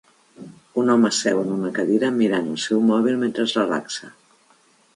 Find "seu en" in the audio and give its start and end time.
1.17-1.51